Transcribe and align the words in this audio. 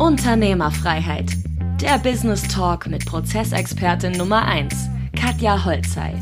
Unternehmerfreiheit. 0.00 1.26
Der 1.82 1.98
Business 1.98 2.48
Talk 2.48 2.86
mit 2.86 3.04
Prozessexpertin 3.04 4.12
Nummer 4.12 4.46
1, 4.46 4.72
Katja 5.14 5.62
Holzei. 5.62 6.14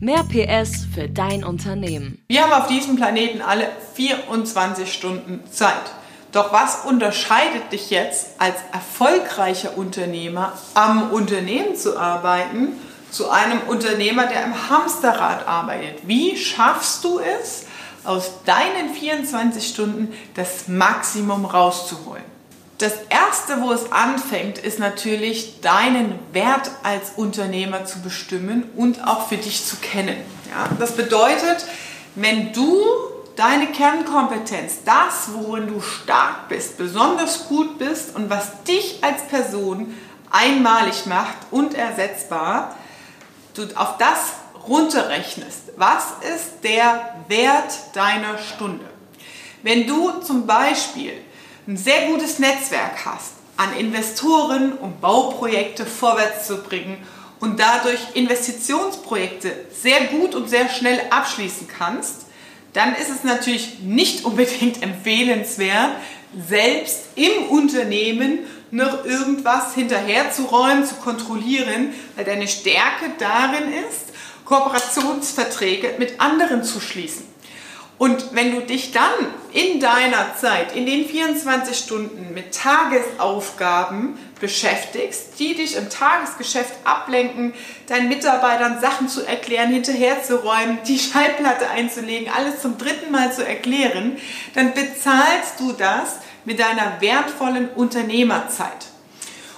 Mehr 0.00 0.24
PS 0.24 0.86
für 0.94 1.06
dein 1.06 1.44
Unternehmen. 1.44 2.24
Wir 2.28 2.42
haben 2.42 2.52
auf 2.54 2.68
diesem 2.68 2.96
Planeten 2.96 3.42
alle 3.42 3.68
24 3.92 4.90
Stunden 4.90 5.40
Zeit. 5.50 5.92
Doch 6.32 6.50
was 6.54 6.86
unterscheidet 6.86 7.70
dich 7.72 7.90
jetzt 7.90 8.40
als 8.40 8.56
erfolgreicher 8.72 9.76
Unternehmer 9.76 10.54
am 10.72 11.10
Unternehmen 11.12 11.76
zu 11.76 11.98
arbeiten 11.98 12.72
zu 13.10 13.28
einem 13.28 13.60
Unternehmer, 13.68 14.28
der 14.28 14.44
im 14.44 14.70
Hamsterrad 14.70 15.46
arbeitet? 15.46 16.08
Wie 16.08 16.38
schaffst 16.38 17.04
du 17.04 17.18
es, 17.18 17.66
aus 18.02 18.42
deinen 18.46 18.94
24 18.94 19.68
Stunden 19.68 20.14
das 20.36 20.68
Maximum 20.68 21.44
rauszuholen? 21.44 22.39
Das 22.80 22.94
Erste, 23.10 23.60
wo 23.60 23.72
es 23.72 23.92
anfängt, 23.92 24.56
ist 24.56 24.78
natürlich 24.78 25.60
deinen 25.60 26.18
Wert 26.32 26.70
als 26.82 27.10
Unternehmer 27.14 27.84
zu 27.84 28.00
bestimmen 28.00 28.70
und 28.74 29.06
auch 29.06 29.28
für 29.28 29.36
dich 29.36 29.66
zu 29.66 29.76
kennen. 29.76 30.16
Ja? 30.50 30.66
Das 30.78 30.92
bedeutet, 30.96 31.66
wenn 32.14 32.54
du 32.54 32.82
deine 33.36 33.66
Kernkompetenz, 33.66 34.78
das, 34.86 35.28
worin 35.34 35.66
du 35.66 35.82
stark 35.82 36.48
bist, 36.48 36.78
besonders 36.78 37.48
gut 37.48 37.78
bist 37.78 38.16
und 38.16 38.30
was 38.30 38.62
dich 38.62 39.04
als 39.04 39.28
Person 39.28 39.94
einmalig 40.30 41.04
macht 41.04 41.36
und 41.50 41.74
ersetzbar, 41.74 42.76
du 43.52 43.64
auf 43.74 43.98
das 43.98 44.32
runterrechnest. 44.66 45.72
Was 45.76 46.04
ist 46.34 46.64
der 46.64 47.14
Wert 47.28 47.74
deiner 47.92 48.38
Stunde? 48.38 48.86
Wenn 49.62 49.86
du 49.86 50.12
zum 50.22 50.46
Beispiel 50.46 51.12
ein 51.70 51.76
sehr 51.76 52.08
gutes 52.08 52.40
Netzwerk 52.40 53.04
hast 53.04 53.34
an 53.56 53.76
Investoren, 53.78 54.72
um 54.72 54.98
Bauprojekte 55.00 55.86
vorwärts 55.86 56.48
zu 56.48 56.64
bringen 56.64 56.98
und 57.38 57.60
dadurch 57.60 58.00
Investitionsprojekte 58.14 59.52
sehr 59.70 60.06
gut 60.06 60.34
und 60.34 60.50
sehr 60.50 60.68
schnell 60.68 61.00
abschließen 61.10 61.68
kannst, 61.68 62.26
dann 62.72 62.96
ist 62.96 63.08
es 63.08 63.22
natürlich 63.22 63.78
nicht 63.82 64.24
unbedingt 64.24 64.82
empfehlenswert, 64.82 65.92
selbst 66.48 67.10
im 67.14 67.44
Unternehmen 67.50 68.40
noch 68.72 69.04
irgendwas 69.04 69.74
hinterherzuräumen, 69.74 70.84
zu 70.84 70.96
kontrollieren, 70.96 71.94
weil 72.16 72.24
deine 72.24 72.48
Stärke 72.48 73.12
darin 73.20 73.72
ist, 73.88 74.06
Kooperationsverträge 74.44 75.94
mit 75.98 76.20
anderen 76.20 76.64
zu 76.64 76.80
schließen. 76.80 77.24
Und 78.00 78.34
wenn 78.34 78.54
du 78.54 78.62
dich 78.62 78.92
dann 78.92 79.12
in 79.52 79.78
deiner 79.78 80.34
Zeit, 80.34 80.74
in 80.74 80.86
den 80.86 81.04
24 81.04 81.76
Stunden 81.76 82.32
mit 82.32 82.54
Tagesaufgaben 82.54 84.18
beschäftigst, 84.40 85.38
die 85.38 85.54
dich 85.54 85.76
im 85.76 85.90
Tagesgeschäft 85.90 86.72
ablenken, 86.84 87.52
deinen 87.88 88.08
Mitarbeitern 88.08 88.80
Sachen 88.80 89.10
zu 89.10 89.26
erklären, 89.26 89.70
hinterherzuräumen, 89.70 90.78
die 90.88 90.98
Schallplatte 90.98 91.68
einzulegen, 91.68 92.32
alles 92.34 92.62
zum 92.62 92.78
dritten 92.78 93.12
Mal 93.12 93.34
zu 93.34 93.46
erklären, 93.46 94.16
dann 94.54 94.72
bezahlst 94.72 95.58
du 95.58 95.72
das 95.72 96.20
mit 96.46 96.58
deiner 96.58 97.02
wertvollen 97.02 97.68
Unternehmerzeit. 97.68 98.86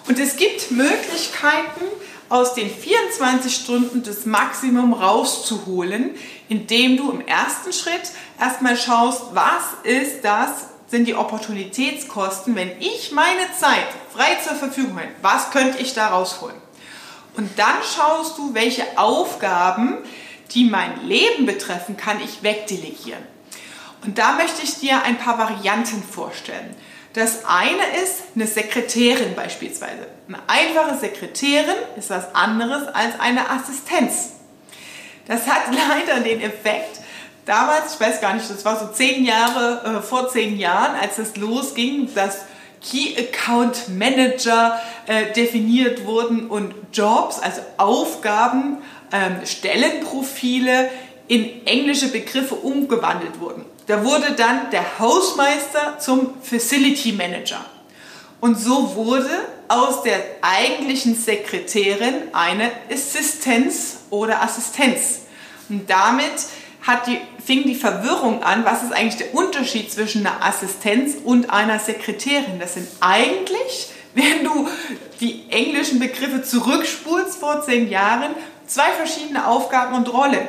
Und 0.09 0.19
es 0.19 0.35
gibt 0.35 0.73
Möglichkeiten, 0.73 1.85
aus 2.33 2.55
den 2.55 2.71
24 2.71 3.55
Stunden 3.55 4.03
das 4.03 4.25
Maximum 4.25 4.95
rauszuholen, 4.95 6.15
indem 6.49 6.97
du 6.97 7.11
im 7.11 7.21
ersten 7.27 7.75
Schritt 7.75 8.11
erstmal 8.41 8.79
schaust, 8.79 9.23
was 9.35 9.63
ist 9.85 10.25
das, 10.25 10.49
sind 10.87 11.07
die 11.07 11.15
Opportunitätskosten, 11.15 12.55
wenn 12.57 12.71
ich 12.81 13.13
meine 13.13 13.53
Zeit 13.59 13.87
frei 14.15 14.39
zur 14.43 14.57
Verfügung 14.57 14.97
habe, 14.97 15.09
was 15.21 15.51
könnte 15.51 15.79
ich 15.83 15.93
da 15.93 16.09
rausholen? 16.09 16.57
Und 17.37 17.59
dann 17.59 17.77
schaust 17.95 18.39
du, 18.39 18.55
welche 18.55 18.99
Aufgaben, 18.99 19.99
die 20.53 20.65
mein 20.65 21.07
Leben 21.07 21.45
betreffen, 21.45 21.99
kann 21.99 22.19
ich 22.23 22.43
wegdelegieren. 22.43 23.23
Und 24.05 24.17
da 24.17 24.33
möchte 24.33 24.63
ich 24.63 24.79
dir 24.79 25.03
ein 25.03 25.19
paar 25.19 25.39
Varianten 25.39 26.03
vorstellen. 26.03 26.75
Das 27.15 27.45
eine 27.45 28.03
ist 28.03 28.23
eine 28.35 28.47
Sekretärin 28.47 29.35
beispielsweise. 29.35 30.07
Eine 30.29 30.39
einfache 30.47 30.99
Sekretärin 30.99 31.77
ist 31.97 32.11
was 32.11 32.35
anderes 32.35 32.89
als 32.89 33.21
eine 33.21 33.51
Assistenz. 33.51 34.31
Das 35.27 35.47
hat 35.47 35.63
leider 35.71 36.21
den 36.21 36.41
Effekt, 36.41 37.01
damals, 37.45 37.95
ich 37.95 38.01
weiß 38.01 38.21
gar 38.21 38.35
nicht, 38.35 38.49
das 38.49 38.65
war 38.65 38.79
so 38.79 38.89
zehn 38.89 39.25
Jahre, 39.25 39.99
äh, 39.99 40.03
vor 40.03 40.29
zehn 40.31 40.59
Jahren, 40.59 40.97
als 40.97 41.19
es 41.19 41.37
losging, 41.37 42.13
dass 42.15 42.47
Key 42.83 43.15
Account 43.17 43.89
Manager 43.91 44.81
äh, 45.07 45.33
definiert 45.33 46.05
wurden 46.05 46.49
und 46.49 46.75
Jobs, 46.93 47.39
also 47.39 47.61
Aufgaben, 47.77 48.79
ähm, 49.13 49.45
Stellenprofile 49.45 50.89
in 51.33 51.67
englische 51.67 52.09
Begriffe 52.09 52.55
umgewandelt 52.57 53.41
wurden. 53.41 53.65
Da 53.87 54.05
wurde 54.05 54.33
dann 54.33 54.71
der 54.71 54.99
Hausmeister 54.99 55.99
zum 55.99 56.35
Facility 56.43 57.13
Manager. 57.13 57.65
Und 58.43 58.61
so 58.61 58.95
wurde 58.97 59.31
aus 59.67 60.03
der 60.03 60.21
eigentlichen 60.43 61.15
Sekretärin 61.15 62.15
eine 62.35 62.71
Assistenz 62.93 64.01
oder 64.11 64.43
Assistenz. 64.43 65.21
Und 65.71 65.89
damit 65.89 66.35
die, 67.07 67.19
fing 67.43 67.63
die 67.63 67.77
Verwirrung 67.77 68.43
an, 68.43 68.67
was 68.67 68.83
ist 68.83 68.93
eigentlich 68.93 69.17
der 69.17 69.35
Unterschied 69.35 69.91
zwischen 69.91 70.27
einer 70.27 70.45
Assistenz 70.45 71.15
und 71.25 71.49
einer 71.49 71.79
Sekretärin. 71.79 72.59
Das 72.61 72.75
sind 72.75 72.89
eigentlich, 73.01 73.89
wenn 74.15 74.45
du 74.45 74.69
die 75.21 75.45
englischen 75.49 75.99
Begriffe 75.99 76.43
zurückspulst 76.43 77.39
vor 77.39 77.63
zehn 77.63 77.89
Jahren, 77.89 78.35
zwei 78.67 78.91
verschiedene 78.91 79.47
Aufgaben 79.47 79.95
und 79.95 80.13
Rollen. 80.13 80.47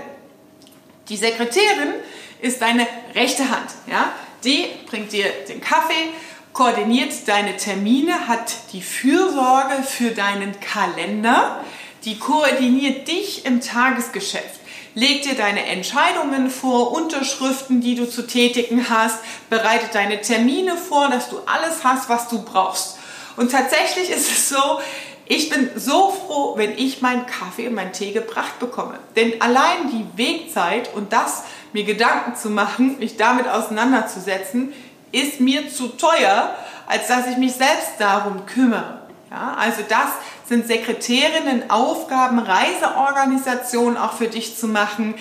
Die 1.09 1.17
Sekretärin 1.17 1.93
ist 2.41 2.61
deine 2.61 2.87
rechte 3.13 3.49
Hand. 3.49 3.69
Ja? 3.87 4.11
Die 4.43 4.65
bringt 4.89 5.11
dir 5.11 5.25
den 5.47 5.61
Kaffee, 5.61 6.09
koordiniert 6.53 7.27
deine 7.27 7.57
Termine, 7.57 8.27
hat 8.27 8.53
die 8.73 8.81
Fürsorge 8.81 9.83
für 9.83 10.11
deinen 10.11 10.59
Kalender, 10.59 11.63
die 12.05 12.19
koordiniert 12.19 13.07
dich 13.07 13.45
im 13.45 13.61
Tagesgeschäft, 13.61 14.59
legt 14.93 15.25
dir 15.25 15.35
deine 15.35 15.65
Entscheidungen 15.65 16.49
vor, 16.49 16.91
Unterschriften, 16.91 17.81
die 17.81 17.95
du 17.95 18.09
zu 18.09 18.27
tätigen 18.27 18.89
hast, 18.89 19.19
bereitet 19.49 19.95
deine 19.95 20.21
Termine 20.21 20.77
vor, 20.77 21.09
dass 21.09 21.29
du 21.29 21.39
alles 21.45 21.83
hast, 21.83 22.09
was 22.09 22.27
du 22.27 22.43
brauchst. 22.43 22.99
Und 23.35 23.51
tatsächlich 23.51 24.09
ist 24.09 24.29
es 24.29 24.49
so, 24.49 24.79
ich 25.25 25.49
bin 25.49 25.69
so 25.75 26.11
froh, 26.11 26.57
wenn 26.57 26.77
ich 26.77 27.01
meinen 27.01 27.25
Kaffee 27.25 27.67
und 27.67 27.75
meinen 27.75 27.93
Tee 27.93 28.11
gebracht 28.11 28.59
bekomme. 28.59 28.99
Denn 29.15 29.41
allein 29.41 29.89
die 29.91 30.05
Wegzeit 30.17 30.93
und 30.93 31.13
das, 31.13 31.43
mir 31.71 31.85
Gedanken 31.85 32.35
zu 32.35 32.49
machen, 32.49 32.99
mich 32.99 33.17
damit 33.17 33.47
auseinanderzusetzen, 33.47 34.73
ist 35.11 35.39
mir 35.39 35.69
zu 35.69 35.89
teuer, 35.89 36.55
als 36.87 37.07
dass 37.07 37.27
ich 37.27 37.37
mich 37.37 37.53
selbst 37.53 37.93
darum 37.99 38.45
kümmere. 38.45 39.01
Ja, 39.31 39.55
also 39.57 39.81
das 39.87 40.09
sind 40.47 40.67
Sekretärinnen 40.67 41.69
Aufgaben, 41.71 42.37
Reiseorganisationen 42.39 43.97
auch 43.97 44.13
für 44.13 44.27
dich 44.27 44.57
zu 44.57 44.67
machen, 44.67 45.15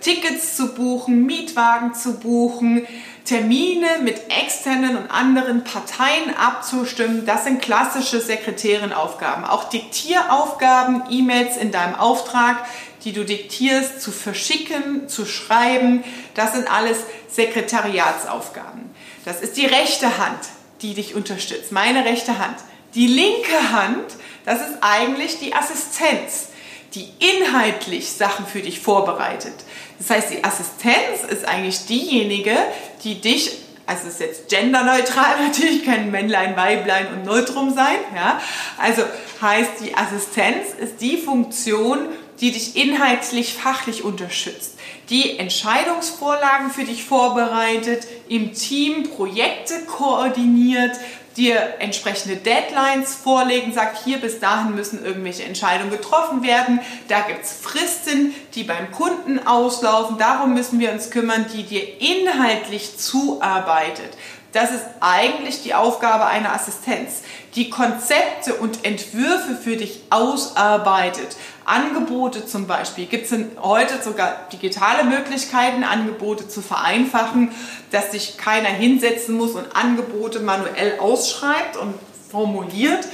Tickets 0.00 0.56
zu 0.56 0.74
buchen, 0.74 1.26
Mietwagen 1.26 1.94
zu 1.94 2.18
buchen, 2.18 2.86
Termine 3.24 3.86
mit 4.02 4.30
externen 4.30 4.96
und 4.96 5.10
anderen 5.10 5.64
Parteien 5.64 6.34
abzustimmen. 6.36 7.26
Das 7.26 7.44
sind 7.44 7.60
klassische 7.60 8.20
Sekretärenaufgaben. 8.20 9.44
Auch 9.44 9.68
Diktieraufgaben, 9.68 11.04
E-Mails 11.10 11.56
in 11.56 11.70
deinem 11.70 11.94
Auftrag, 11.94 12.64
die 13.04 13.12
du 13.12 13.24
diktierst, 13.24 14.00
zu 14.00 14.10
verschicken, 14.10 15.08
zu 15.08 15.26
schreiben. 15.26 16.02
Das 16.34 16.54
sind 16.54 16.70
alles 16.70 16.98
Sekretariatsaufgaben. 17.28 18.90
Das 19.24 19.40
ist 19.40 19.56
die 19.56 19.66
rechte 19.66 20.18
Hand, 20.18 20.40
die 20.80 20.94
dich 20.94 21.14
unterstützt. 21.14 21.72
Meine 21.72 22.04
rechte 22.04 22.38
Hand. 22.38 22.56
Die 22.94 23.06
linke 23.06 23.72
Hand, 23.72 24.04
das 24.46 24.60
ist 24.60 24.78
eigentlich 24.80 25.38
die 25.38 25.54
Assistenz 25.54 26.48
die 26.94 27.08
inhaltlich 27.18 28.12
Sachen 28.12 28.46
für 28.46 28.60
dich 28.60 28.80
vorbereitet. 28.80 29.54
Das 29.98 30.10
heißt, 30.10 30.30
die 30.30 30.44
Assistenz 30.44 31.24
ist 31.28 31.44
eigentlich 31.44 31.86
diejenige, 31.86 32.56
die 33.02 33.20
dich, 33.20 33.52
also 33.86 34.08
ist 34.08 34.20
jetzt 34.20 34.48
genderneutral 34.48 35.40
natürlich, 35.46 35.84
kein 35.84 36.10
Männlein, 36.10 36.56
Weiblein 36.56 37.08
und 37.08 37.24
Neutrum 37.24 37.74
sein, 37.74 37.98
ja. 38.14 38.40
Also 38.78 39.02
heißt, 39.40 39.72
die 39.80 39.96
Assistenz 39.96 40.68
ist 40.78 41.00
die 41.00 41.16
Funktion, 41.16 42.08
die 42.40 42.50
dich 42.50 42.76
inhaltlich, 42.76 43.54
fachlich 43.54 44.02
unterstützt, 44.02 44.74
die 45.08 45.38
Entscheidungsvorlagen 45.38 46.70
für 46.70 46.84
dich 46.84 47.04
vorbereitet, 47.04 48.06
im 48.28 48.54
Team 48.54 49.10
Projekte 49.10 49.84
koordiniert, 49.86 50.96
dir 51.36 51.74
entsprechende 51.80 52.36
Deadlines 52.36 53.14
vorlegen, 53.14 53.72
sagt, 53.72 54.04
hier 54.04 54.18
bis 54.18 54.40
dahin 54.40 54.74
müssen 54.74 55.04
irgendwelche 55.04 55.44
Entscheidungen 55.44 55.90
getroffen 55.90 56.42
werden. 56.42 56.80
Da 57.08 57.20
gibt 57.20 57.44
es 57.44 57.52
Fristen, 57.52 58.34
die 58.54 58.64
beim 58.64 58.92
Kunden 58.92 59.44
auslaufen. 59.46 60.18
Darum 60.18 60.54
müssen 60.54 60.78
wir 60.78 60.92
uns 60.92 61.10
kümmern, 61.10 61.46
die 61.52 61.64
dir 61.64 62.00
inhaltlich 62.00 62.96
zuarbeitet. 62.98 64.16
das 64.52 64.70
ist 64.70 64.84
eigentlich 65.00 65.64
die 65.64 65.74
Aufgabe 65.74 66.26
einer 66.26 66.52
Assistenz, 66.52 67.22
die 67.56 67.70
Konzepte 67.70 68.54
und 68.54 68.84
Entwürfe 68.84 69.56
für 69.56 69.76
dich 69.76 70.00
ausarbeitet. 70.10 71.36
Angebote 71.64 72.46
zum 72.46 72.66
Beispiel. 72.66 73.06
Gibt 73.06 73.30
es 73.30 73.38
heute 73.60 74.02
sogar 74.02 74.48
digitale 74.52 75.04
Möglichkeiten, 75.04 75.84
Angebote 75.84 76.48
zu 76.48 76.62
vereinfachen, 76.62 77.50
dass 77.90 78.12
sich 78.12 78.36
keiner 78.36 78.68
hinsetzen 78.68 79.36
muss 79.36 79.52
und 79.52 79.74
Angebote 79.74 80.40
manuell 80.40 80.98
ausschreibt 80.98 81.76
und 81.76 81.94
formuliert. 82.30 83.06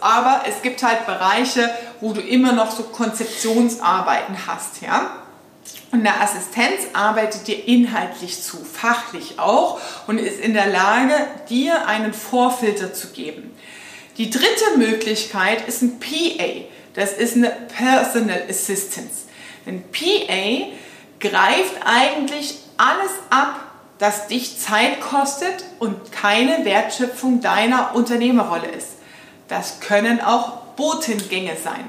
Aber 0.00 0.42
es 0.48 0.62
gibt 0.62 0.82
halt 0.82 1.04
Bereiche, 1.06 1.68
wo 2.00 2.12
du 2.12 2.20
immer 2.20 2.52
noch 2.52 2.70
so 2.70 2.84
Konzeptionsarbeiten 2.84 4.46
hast. 4.46 4.82
Ja? 4.82 5.10
Und 5.92 6.06
eine 6.06 6.20
Assistenz 6.20 6.86
arbeitet 6.92 7.48
dir 7.48 7.66
inhaltlich 7.66 8.40
zu, 8.40 8.58
fachlich 8.58 9.38
auch 9.38 9.80
und 10.06 10.18
ist 10.18 10.40
in 10.40 10.54
der 10.54 10.68
Lage, 10.68 11.14
dir 11.48 11.86
einen 11.86 12.14
Vorfilter 12.14 12.94
zu 12.94 13.08
geben. 13.08 13.50
Die 14.16 14.30
dritte 14.30 14.76
Möglichkeit 14.76 15.66
ist 15.66 15.82
ein 15.82 15.98
PA. 15.98 16.44
Das 16.94 17.12
ist 17.12 17.36
eine 17.36 17.50
Personal 17.76 18.42
Assistance. 18.48 19.26
Ein 19.66 19.84
PA 19.92 20.68
greift 21.20 21.74
eigentlich 21.84 22.56
alles 22.76 23.12
ab, 23.28 23.60
das 23.98 24.26
dich 24.28 24.58
Zeit 24.58 25.00
kostet 25.00 25.64
und 25.78 26.10
keine 26.10 26.64
Wertschöpfung 26.64 27.40
deiner 27.40 27.94
Unternehmerrolle 27.94 28.68
ist. 28.68 28.88
Das 29.48 29.80
können 29.80 30.20
auch 30.20 30.60
Botengänge 30.76 31.52
sein. 31.62 31.84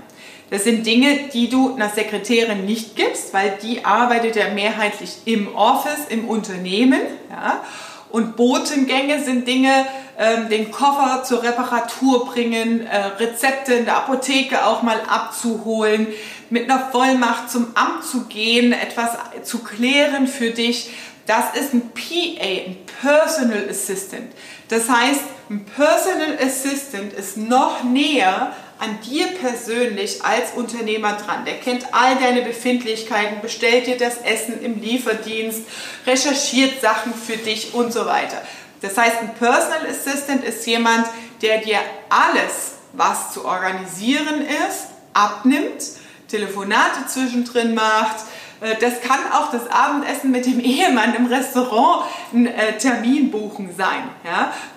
Das 0.50 0.66
sind 0.66 0.86
Dinge, 0.86 1.30
die 1.34 1.48
du 1.50 1.74
einer 1.74 1.88
Sekretärin 1.88 2.66
nicht 2.66 2.98
gibst, 2.98 3.34
weil 3.34 3.58
die 3.64 3.86
arbeitet 3.86 4.36
ja 4.36 4.50
mehrheitlich 4.50 5.20
im 5.24 5.56
Office, 5.56 6.08
im 6.10 6.28
Unternehmen. 6.28 7.00
Ja? 7.30 7.64
Und 8.10 8.36
Botengänge 8.36 9.24
sind 9.24 9.48
Dinge, 9.48 9.86
ähm, 10.22 10.50
den 10.50 10.70
Koffer 10.70 11.24
zur 11.24 11.42
Reparatur 11.42 12.28
bringen, 12.28 12.86
äh, 12.86 12.98
Rezepte 12.98 13.74
in 13.74 13.86
der 13.86 13.98
Apotheke 13.98 14.68
auch 14.68 14.84
mal 14.84 15.02
abzuholen, 15.08 16.06
mit 16.52 16.70
einer 16.70 16.92
Vollmacht 16.92 17.50
zum 17.50 17.72
Amt 17.74 18.06
zu 18.06 18.26
gehen, 18.26 18.72
etwas 18.72 19.18
zu 19.44 19.64
klären 19.64 20.28
für 20.28 20.52
dich. 20.52 20.92
Das 21.26 21.56
ist 21.60 21.74
ein 21.74 21.90
PA, 21.94 22.44
ein 22.44 22.78
Personal 23.02 23.68
Assistant. 23.68 24.32
Das 24.68 24.90
heißt, 24.90 25.22
ein 25.50 25.66
Personal 25.66 26.38
Assistant 26.40 27.14
ist 27.14 27.38
noch 27.38 27.84
näher 27.84 28.54
an 28.78 29.00
dir 29.08 29.28
persönlich 29.28 30.24
als 30.24 30.54
Unternehmer 30.56 31.14
dran. 31.14 31.46
Der 31.46 31.56
kennt 31.56 31.94
all 31.94 32.16
deine 32.18 32.42
Befindlichkeiten, 32.42 33.42
bestellt 33.42 33.88
dir 33.88 33.98
das 33.98 34.18
Essen 34.18 34.62
im 34.62 34.82
Lieferdienst, 34.82 35.62
recherchiert 36.06 36.80
Sachen 36.82 37.14
für 37.14 37.38
dich 37.38 37.74
und 37.74 37.92
so 37.92 38.06
weiter. 38.06 38.42
Das 38.82 38.98
heißt, 38.98 39.18
ein 39.22 39.34
Personal 39.36 39.88
Assistant 39.90 40.44
ist 40.44 40.66
jemand, 40.66 41.08
der 41.42 41.60
dir 41.60 41.80
alles, 42.10 42.74
was 42.94 43.34
zu 43.34 43.46
organisieren 43.46 44.42
ist, 44.42 44.88
abnimmt, 45.14 45.84
Telefonate 46.28 47.06
zwischendrin 47.08 47.74
macht, 47.74 48.26
äh, 48.62 48.76
das 48.80 49.02
kann 49.02 49.20
auch 49.32 49.52
das 49.52 49.70
Abendessen 49.70 50.32
mit 50.32 50.46
dem 50.46 50.60
Ehemann 50.64 51.14
im 51.16 51.26
Restaurant 51.26 52.06
ein 52.34 52.48
äh, 52.48 52.78
Termin 52.78 53.32
buchen 53.32 53.76
sein. 53.76 54.04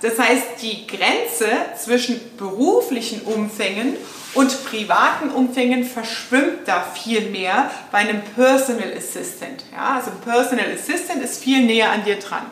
Das 0.00 0.18
heißt, 0.18 0.62
die 0.62 0.86
Grenze 0.86 1.48
zwischen 1.76 2.20
beruflichen 2.36 3.22
Umfängen 3.22 3.96
und 4.34 4.64
privaten 4.64 5.30
Umfängen 5.30 5.84
verschwimmt 5.84 6.66
da 6.66 6.82
viel 6.82 7.30
mehr 7.30 7.70
bei 7.92 7.98
einem 7.98 8.22
Personal 8.34 8.92
Assistant. 8.96 9.64
Also 9.78 10.10
ein 10.10 10.20
Personal 10.20 10.66
Assistant 10.72 11.22
ist 11.22 11.42
viel 11.42 11.64
näher 11.64 11.92
an 11.92 12.04
dir 12.04 12.18
dran. 12.18 12.42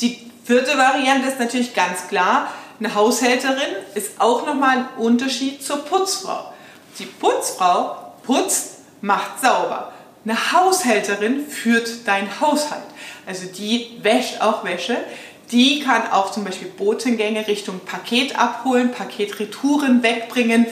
Die 0.00 0.29
vierte 0.50 0.76
Variante 0.76 1.28
ist 1.28 1.38
natürlich 1.38 1.74
ganz 1.74 2.08
klar, 2.08 2.48
eine 2.80 2.92
Haushälterin 2.92 3.70
ist 3.94 4.20
auch 4.20 4.44
nochmal 4.44 4.78
ein 4.78 4.88
Unterschied 4.98 5.62
zur 5.62 5.84
Putzfrau. 5.84 6.52
Die 6.98 7.04
Putzfrau 7.04 8.14
putzt, 8.24 8.78
macht 9.00 9.40
sauber. 9.40 9.92
Eine 10.24 10.52
Haushälterin 10.52 11.46
führt 11.46 11.88
dein 12.04 12.40
Haushalt. 12.40 12.82
Also 13.26 13.46
die 13.46 14.00
wäscht 14.02 14.40
auch 14.40 14.64
Wäsche. 14.64 14.96
Die 15.52 15.84
kann 15.84 16.10
auch 16.10 16.32
zum 16.32 16.42
Beispiel 16.42 16.66
Botengänge 16.66 17.46
Richtung 17.46 17.78
Paket 17.84 18.36
abholen, 18.36 18.90
Paketretouren 18.90 20.02
wegbringen, 20.02 20.66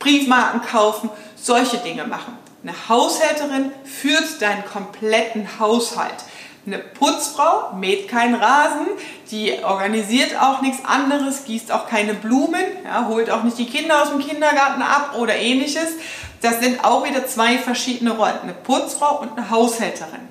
Briefmarken 0.00 0.62
kaufen, 0.62 1.10
solche 1.36 1.76
Dinge 1.76 2.08
machen. 2.08 2.36
Eine 2.64 2.74
Haushälterin 2.88 3.70
führt 3.84 4.42
deinen 4.42 4.64
kompletten 4.64 5.60
Haushalt. 5.60 6.24
Eine 6.64 6.78
Putzfrau 6.78 7.72
mäht 7.74 8.06
keinen 8.06 8.36
Rasen, 8.36 8.86
die 9.32 9.64
organisiert 9.64 10.40
auch 10.40 10.60
nichts 10.60 10.84
anderes, 10.84 11.44
gießt 11.44 11.72
auch 11.72 11.88
keine 11.88 12.14
Blumen, 12.14 12.62
ja, 12.84 13.06
holt 13.08 13.30
auch 13.30 13.42
nicht 13.42 13.58
die 13.58 13.66
Kinder 13.66 14.02
aus 14.02 14.10
dem 14.10 14.20
Kindergarten 14.20 14.82
ab 14.82 15.14
oder 15.18 15.34
ähnliches. 15.34 15.88
Das 16.42 16.60
sind 16.60 16.84
auch 16.84 17.04
wieder 17.04 17.26
zwei 17.26 17.56
verschiedene 17.58 18.10
Rollen, 18.12 18.40
eine 18.42 18.52
Putzfrau 18.52 19.20
und 19.20 19.36
eine 19.36 19.50
Haushälterin. 19.50 20.28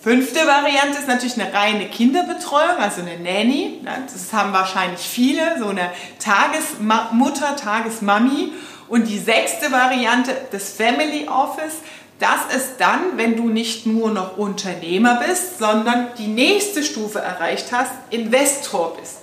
Fünfte 0.00 0.46
Variante 0.46 0.98
ist 0.98 1.08
natürlich 1.08 1.40
eine 1.40 1.52
reine 1.52 1.86
Kinderbetreuung, 1.86 2.76
also 2.78 3.00
eine 3.00 3.18
Nanny. 3.18 3.80
Das 3.82 4.32
haben 4.34 4.52
wahrscheinlich 4.52 5.00
viele, 5.00 5.58
so 5.58 5.68
eine 5.68 5.90
Tagesmutter, 6.18 7.56
Tagesmami. 7.56 8.52
Und 8.86 9.08
die 9.08 9.18
sechste 9.18 9.72
Variante, 9.72 10.36
das 10.52 10.72
Family 10.72 11.26
Office. 11.26 11.76
Das 12.18 12.54
ist 12.54 12.76
dann, 12.78 13.16
wenn 13.16 13.36
du 13.36 13.48
nicht 13.48 13.86
nur 13.86 14.10
noch 14.10 14.36
Unternehmer 14.36 15.20
bist, 15.26 15.58
sondern 15.58 16.08
die 16.16 16.28
nächste 16.28 16.84
Stufe 16.84 17.18
erreicht 17.18 17.72
hast, 17.72 17.92
Investor 18.10 18.96
bist. 18.96 19.18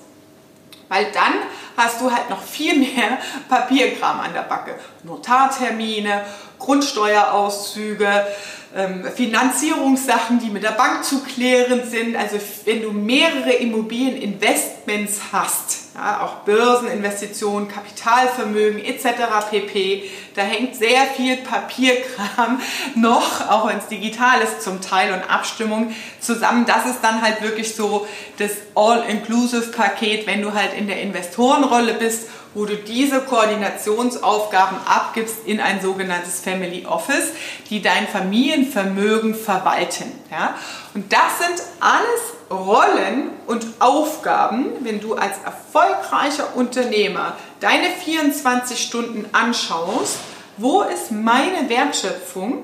Weil 0.90 1.06
dann 1.14 1.34
hast 1.78 2.02
du 2.02 2.12
halt 2.12 2.30
noch 2.30 2.44
viel 2.44 2.78
mehr 2.78 3.18
Papierkram 3.50 4.20
an 4.20 4.34
der 4.34 4.42
Backe. 4.42 4.76
Notartermine, 5.04 6.26
Grundsteuerauszüge, 6.60 8.28
ähm, 8.76 9.06
Finanzierungssachen, 9.16 10.40
die 10.40 10.50
mit 10.50 10.64
der 10.64 10.72
Bank 10.72 11.06
zu 11.06 11.24
klären 11.24 11.90
sind. 11.90 12.18
Also 12.18 12.38
wenn 12.66 12.82
du 12.82 12.92
mehrere 12.92 13.54
Immobilieninvestments 13.54 15.20
hast, 15.32 15.81
ja, 16.02 16.22
auch 16.22 16.44
Börseninvestitionen, 16.46 17.68
Kapitalvermögen 17.68 18.84
etc. 18.84 19.06
pp. 19.50 20.10
Da 20.36 20.42
hängt 20.42 20.76
sehr 20.76 21.06
viel 21.16 21.38
Papierkram 21.38 22.60
noch, 22.96 23.50
auch 23.50 23.68
wenn 23.68 23.78
es 23.78 23.88
digital 23.88 24.42
ist 24.42 24.62
zum 24.62 24.82
Teil 24.82 25.14
und 25.14 25.30
Abstimmung 25.30 25.94
zusammen. 26.20 26.66
Das 26.66 26.86
ist 26.88 27.02
dann 27.02 27.22
halt 27.22 27.42
wirklich 27.42 27.76
so 27.76 28.08
das 28.38 28.52
All-Inclusive-Paket, 28.74 30.26
wenn 30.26 30.42
du 30.42 30.54
halt 30.54 30.74
in 30.74 30.88
der 30.88 31.02
Investorenrolle 31.02 31.94
bist 31.94 32.28
wo 32.54 32.66
du 32.66 32.76
diese 32.76 33.22
Koordinationsaufgaben 33.22 34.78
abgibst 34.86 35.46
in 35.46 35.62
ein 35.62 35.82
sogenanntes 35.82 36.42
Family 36.42 36.86
Office, 36.86 37.32
die 37.70 37.82
dein 37.82 38.08
Familienvermögen 38.08 39.36
verwalten. 39.36 40.12
Ja? 40.30 40.56
Und 40.94 41.14
das 41.14 41.40
sind 41.40 41.64
alles 41.80 42.41
Rollen 42.52 43.30
und 43.48 43.66
Aufgaben, 43.80 44.68
wenn 44.82 45.00
du 45.00 45.16
als 45.16 45.38
erfolgreicher 45.44 46.56
Unternehmer 46.56 47.36
deine 47.60 47.90
24 47.90 48.80
Stunden 48.80 49.26
anschaust, 49.32 50.18
wo 50.58 50.82
ist 50.82 51.12
meine 51.12 51.70
Wertschöpfung, 51.70 52.64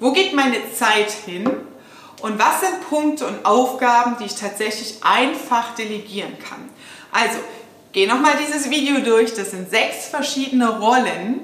wo 0.00 0.12
geht 0.12 0.32
meine 0.32 0.72
Zeit 0.72 1.10
hin? 1.10 1.48
Und 2.22 2.38
was 2.38 2.60
sind 2.60 2.88
Punkte 2.88 3.26
und 3.26 3.44
Aufgaben, 3.46 4.16
die 4.18 4.24
ich 4.24 4.34
tatsächlich 4.34 4.96
einfach 5.02 5.74
delegieren 5.74 6.36
kann. 6.38 6.68
Also, 7.12 7.38
geh 7.92 8.06
nochmal 8.06 8.34
dieses 8.46 8.70
Video 8.70 9.00
durch, 9.00 9.34
das 9.34 9.52
sind 9.52 9.70
sechs 9.70 10.08
verschiedene 10.08 10.78
Rollen, 10.80 11.40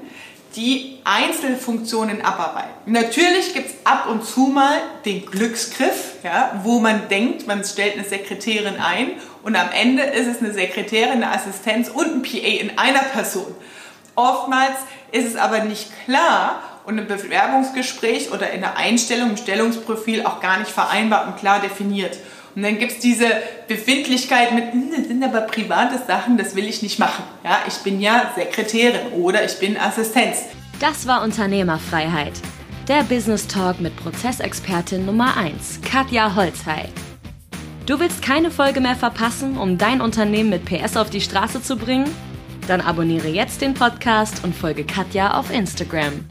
die 0.57 0.97
Einzelfunktionen 1.03 2.23
abarbeiten. 2.23 2.71
Natürlich 2.87 3.53
gibt 3.53 3.69
es 3.69 3.75
ab 3.83 4.07
und 4.09 4.25
zu 4.25 4.47
mal 4.47 4.77
den 5.05 5.25
Glücksgriff, 5.25 6.15
ja, 6.23 6.59
wo 6.63 6.79
man 6.79 7.07
denkt, 7.07 7.45
man 7.47 7.63
stellt 7.63 7.93
eine 7.93 8.03
Sekretärin 8.03 8.75
ein 8.79 9.11
und 9.43 9.55
am 9.55 9.69
Ende 9.71 10.03
ist 10.03 10.27
es 10.27 10.39
eine 10.39 10.51
Sekretärin, 10.51 11.23
eine 11.23 11.31
Assistenz 11.31 11.89
und 11.89 12.07
ein 12.07 12.21
PA 12.23 12.37
in 12.37 12.77
einer 12.77 13.03
Person. 13.03 13.55
Oftmals 14.15 14.77
ist 15.11 15.27
es 15.27 15.35
aber 15.35 15.59
nicht 15.59 15.91
klar 16.05 16.63
und 16.85 16.97
im 16.97 17.07
Bewerbungsgespräch 17.07 18.31
oder 18.31 18.49
in 18.49 18.61
der 18.61 18.77
Einstellung, 18.77 19.31
im 19.31 19.37
Stellungsprofil 19.37 20.25
auch 20.25 20.39
gar 20.39 20.57
nicht 20.57 20.71
vereinbart 20.71 21.27
und 21.27 21.37
klar 21.37 21.59
definiert. 21.59 22.17
Und 22.57 22.63
dann 22.63 22.79
gibt 22.79 22.93
es 22.93 22.97
diese 22.97 23.27
Befindlichkeit 23.67 24.51
mit, 24.51 24.73
hm, 24.73 24.89
das 24.89 25.07
sind 25.07 25.23
aber 25.23 25.41
private 25.41 25.99
Sachen, 26.07 26.39
das 26.39 26.55
will 26.55 26.65
ich 26.65 26.81
nicht 26.81 26.97
machen. 26.97 27.23
Ja, 27.43 27.59
ich 27.67 27.75
bin 27.83 28.01
ja 28.01 28.31
Sekretärin 28.35 29.11
oder 29.13 29.45
ich 29.45 29.59
bin 29.59 29.77
Assistenz. 29.77 30.45
Das 30.79 31.05
war 31.05 31.21
Unternehmerfreiheit. 31.21 32.33
Der 32.87 33.03
Business 33.03 33.45
Talk 33.45 33.79
mit 33.79 33.95
Prozessexpertin 33.97 35.05
Nummer 35.05 35.37
1, 35.37 35.81
Katja 35.83 36.33
Holzhey. 36.33 36.89
Du 37.85 37.99
willst 37.99 38.23
keine 38.23 38.49
Folge 38.49 38.81
mehr 38.81 38.95
verpassen, 38.95 39.55
um 39.55 39.77
dein 39.77 40.01
Unternehmen 40.01 40.49
mit 40.49 40.65
PS 40.65 40.97
auf 40.97 41.11
die 41.11 41.21
Straße 41.21 41.61
zu 41.61 41.77
bringen? 41.77 42.09
Dann 42.67 42.81
abonniere 42.81 43.27
jetzt 43.27 43.61
den 43.61 43.75
Podcast 43.75 44.43
und 44.43 44.55
folge 44.55 44.83
Katja 44.83 45.37
auf 45.37 45.51
Instagram. 45.51 46.25